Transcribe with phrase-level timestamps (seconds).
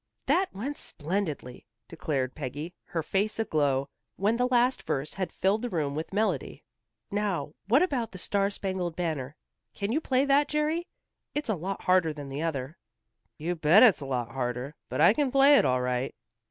[0.25, 5.69] "That went splendidly," declared Peggy, her face aglow, when the last verse had filled the
[5.69, 6.63] room with melody.
[7.11, 9.35] "Now, what about 'The Star Spangled Banner?'
[9.75, 10.87] Can you play that, Jerry?
[11.35, 12.79] It's a lot harder than the other."
[13.37, 16.15] "You bet it's harder, but I can play it all right."